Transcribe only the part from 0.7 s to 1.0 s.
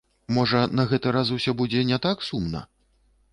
на